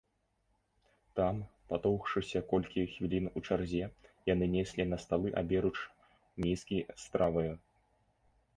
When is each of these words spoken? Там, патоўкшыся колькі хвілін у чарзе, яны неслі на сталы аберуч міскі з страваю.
Там, 1.19 1.35
патоўкшыся 1.73 2.41
колькі 2.53 2.85
хвілін 2.95 3.29
у 3.41 3.45
чарзе, 3.47 3.85
яны 4.33 4.45
неслі 4.55 4.83
на 4.91 4.97
сталы 5.07 5.29
аберуч 5.45 5.77
міскі 6.47 6.77
з 6.89 6.99
страваю. 7.07 7.49